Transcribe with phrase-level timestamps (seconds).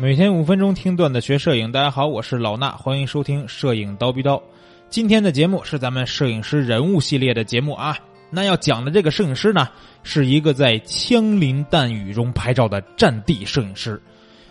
[0.00, 4.42] 每天五分钟听段子学摄影，大家好，我是老衲，欢迎收听摄影刀逼刀。
[4.88, 7.98] 今天的节目是咱们摄影师人物系列的节目啊。
[8.30, 9.68] 那要讲的这个摄影师呢，
[10.02, 14.00] 是一个在枪林弹雨中拍照的战地摄影师。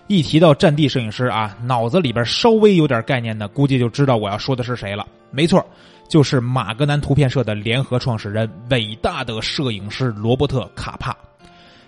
[0.05, 5.03] 一提到战地摄影师啊，脑子里边稍微有点概念的，估计就知道我要说的是谁了。
[5.31, 5.65] 没错，
[6.07, 11.17] 就是马格南图片社的联合创始人，伟大的摄影师罗伯特·卡帕。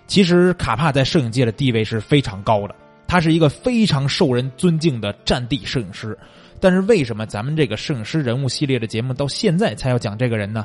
[0.08, 2.74] 其实卡帕在摄影界的地位是非常高的。
[3.12, 6.18] 他是一个非常受人尊敬的战地摄影师，
[6.58, 10.64] 但是为什么咱们这个摄影师人物系列的节目到现在才要讲这个人呢？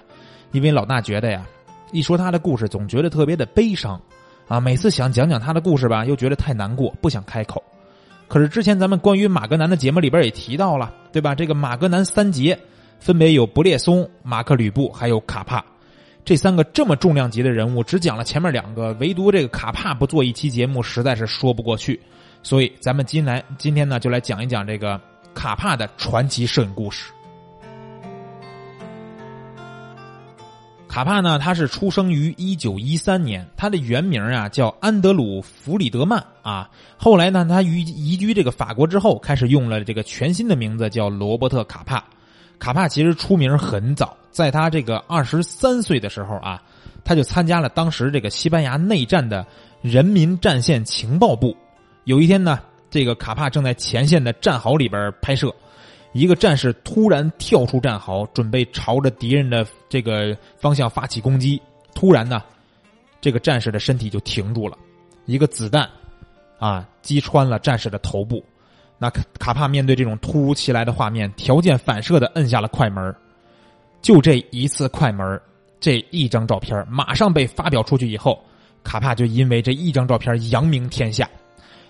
[0.53, 1.45] 因为老大觉得呀，
[1.91, 4.01] 一说他的故事总觉得特别的悲伤，
[4.47, 7.61] 啊，每次想讲讲他的故事吧，又觉得太难过，不想开口。
[8.29, 11.35] 可是之前咱们关于马格南的节目里边也提到了，对吧？
[11.35, 12.57] 这个马格南三杰
[12.97, 15.61] 分别有布列松、马克吕布还有卡帕，
[16.23, 21.99] 这三个这么重量级的人物，只讲了前面两个，唯独这个卡帕不做一期节目，实在是说不过去。
[22.43, 24.99] 所以，咱们今来今天呢，就来讲一讲这个
[25.33, 27.11] 卡帕的传奇摄影故事。
[30.87, 36.67] 卡帕呢，他是出生于一九一三年，他的原名啊叫安德鲁·弗里德曼啊。
[36.97, 42.03] 后来呢，他移移居这个法国之后，开始用了这个全新的名字叫罗伯特·卡帕。
[42.57, 46.63] 卡帕其实出名很早，在他这个二十三岁的时候啊，
[47.03, 49.45] 他就参加了当时这个西班牙内战的
[49.83, 51.55] 人民战线情报部。
[52.07, 55.53] 有一天呢，这个卡帕正在前线的战壕里边拍摄，
[56.13, 61.61] 一个战士突然跳出战壕，准备朝着敌人的这个方向发起攻击。
[61.93, 62.41] 突然呢，
[63.19, 64.77] 这个战士的身体就停住了，
[65.25, 65.85] 一个子弹
[66.59, 68.41] 啊击穿了战士的头部。
[68.97, 73.13] 那卡卡帕面对这种突如其来的画面，条件反射的摁下了快门。
[74.01, 75.41] 就这一次快门，
[75.77, 78.41] 这一张照片马上被发表出去以后，
[78.81, 81.29] 卡帕就因为这一张照片扬名天下。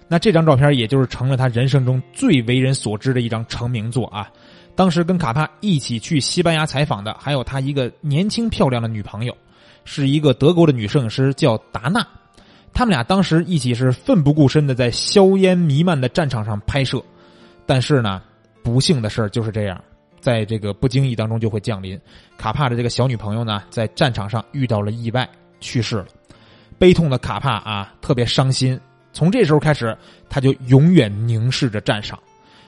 [0.08, 4.30] 那这张照片也就是成了他人生中最为人所知的一张成名作啊！
[4.74, 9.36] 当时跟卡帕一起去西班牙采访的，还有他一个年轻漂亮的女朋友，
[9.86, 12.06] 是一个德国的女摄影师，叫达娜。
[12.74, 17.04] 他们俩当时一起是奋不顾身的在硝烟弥漫的战场上拍摄，
[17.66, 18.22] 但是呢，
[18.64, 19.84] 不幸的事就是这样，
[20.20, 22.00] 在这个不经意当中就会降临。
[22.38, 25.28] 卡帕的这个小女朋友呢，在战场上遇到了意外，
[25.60, 26.06] 去世了。
[26.78, 28.80] 悲痛的卡帕啊，特别伤心。
[29.14, 29.98] 从这时候开始，
[30.30, 32.20] 他就永远凝视着战场。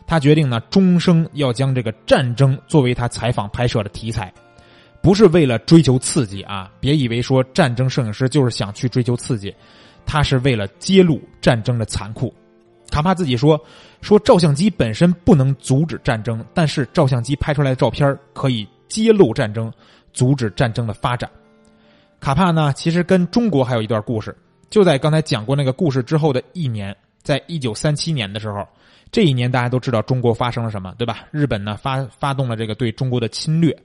[0.08, 4.34] 他决定呢，终生要将这个战争作为他采访拍摄的题材，
[5.02, 6.72] 不是为了追求刺激啊！
[6.80, 9.54] 别以为说战争摄影师就是想去追求刺激，
[10.08, 12.34] 他是为了揭露战争的残酷。
[12.90, 13.64] 卡帕自己说
[14.02, 19.72] ：“说照相机本身不能阻止战争，但是照相机拍出来的照片可以揭露战争，
[20.12, 21.30] 阻止战争的发展。”
[22.20, 24.36] 卡帕呢，其实跟中国还有一段故事。
[24.70, 28.68] 就在刚才讲过那个故事之后的一年，在一九三七年的时候，
[29.12, 31.26] 这一年大家都知道中国发生了什么，对吧？
[31.32, 33.76] 日本呢发发动了这个对中国的侵略，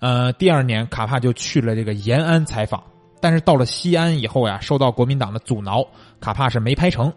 [0.00, 2.82] 呃，第二年卡帕就去了这个延安采访，
[3.20, 5.86] 但是到了西安以后呀，受到国民党的阻挠，
[6.20, 7.12] 卡帕是没拍成，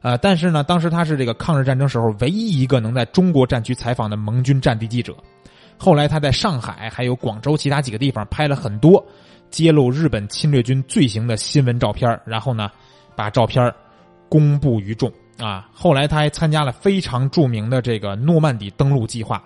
[0.00, 5.12] 呃，但是呢，当时他是这个抗日战争时候唯一一个能在中国战区采访的盟军战地记者，
[5.76, 9.04] 后来他在上海还有广州其他几个地方拍了很多。
[9.50, 12.70] 揭露日本侵略军罪行的新闻照片，然后呢，
[13.14, 13.72] 把照片
[14.28, 15.68] 公布于众啊。
[15.72, 19.42] 后来他还参加了非常著名的这个诺曼底登陆计划，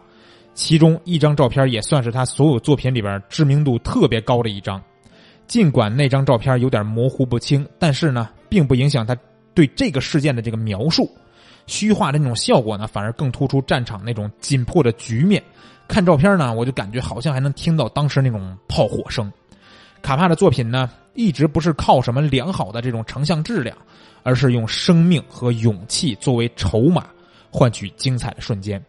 [0.55, 4.83] 其中一张照片也算是他所有作品里边知名度特别高的一张。
[5.47, 9.17] 尽管那张照片有点模糊不清，但是呢，并不影响他
[9.55, 11.11] 对这个事件的这个描述。
[11.67, 15.43] 虚化的那种效果呢，反而更突出战场那种紧迫的局面。
[15.87, 19.31] 看照片呢，我就感觉好像还能听到当时那种炮火声。
[20.03, 23.77] 卡帕的作品呢，一直不是靠什么良好的这种成像质量，
[24.23, 27.07] 而是用生命和勇气作为筹码，
[27.51, 28.83] 换取精彩的瞬间。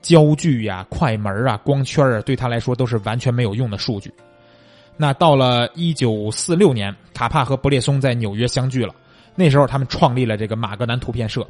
[0.00, 4.12] 焦距呀、快门啊、光圈啊，对他来说都是完全没有用的数据。
[4.96, 8.94] 那到了一九四六年，卡帕和布列松在纽约相聚了。
[9.34, 11.46] 那时候他们创立了这个马格南图片社。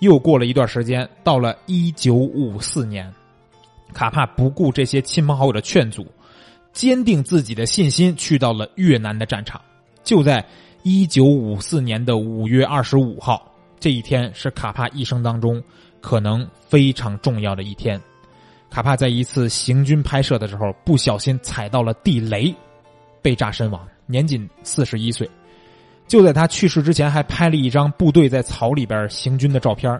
[0.00, 3.12] 又过了一段时间，到了一九五四年，
[3.92, 6.06] 卡帕不顾这些亲朋好友的劝阻。
[6.76, 9.58] 坚定自己的信心，去到了越南的战场。
[10.04, 10.44] 就在
[10.82, 13.50] 一九五四年的五月二十五号，
[13.80, 15.60] 这一天是卡帕一生当中
[16.02, 17.98] 可能非常重要的一天。
[18.68, 22.54] 卡帕在一次行军拍摄的时候，不小心踩到了地雷，
[23.22, 25.26] 被炸身亡，年仅四十一岁。
[26.06, 29.98] 就在他去世之前，还拍了一张部队在草里边行军的照片。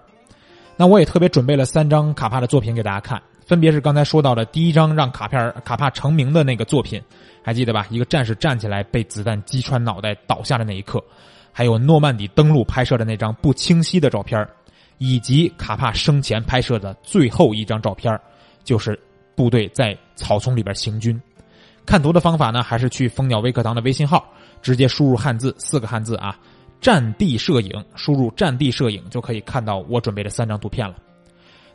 [0.76, 3.20] 那我也特别准备了三张卡帕的作品给大家看。
[3.46, 7.00] 分别是刚才说到的第一张让卡片卡帕成名的那个作品，
[7.44, 7.86] 还记得吧？
[7.90, 11.02] 一个战士站起来被子弹击穿脑袋倒下的那一刻，
[11.52, 14.46] 还有诺曼底登陆拍摄的那张不清晰的照片，
[14.98, 18.20] 以及卡帕生前拍摄的最后一张照片，
[18.64, 18.98] 就是
[19.36, 21.20] 部队在草丛里边行军。
[21.86, 24.28] 看图的方法呢，还是去蜂鸟微课堂的微信号，
[24.60, 26.36] 直接输入汉字四个汉字啊，
[26.80, 30.96] 战地摄影，输入战地摄影就可以看到我准备的三张图片了。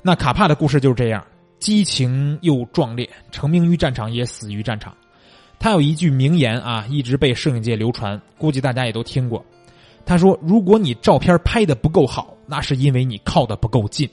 [0.02, 1.24] 那卡帕的故事就是这样，
[1.62, 4.98] 激情又壮烈，成名于战场，也死于战场。
[5.60, 9.46] 他有一句名言啊，一直被摄影界流传，估计大家也都听过。
[10.04, 14.10] 他说：“如果你照片拍的不够好，那是因为你靠的不够近。”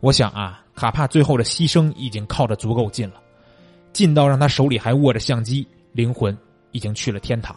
[0.00, 3.14] 我想啊，卡帕最后的牺牲已经靠的足够近了，
[3.94, 6.36] 近到让他手里还握着相机，灵魂
[6.72, 7.56] 已经去了天堂。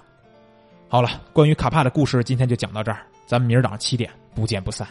[0.87, 4.87] 好了，关于卡帕的故事今天就讲到这儿，咱们明儿早上七点不见不散。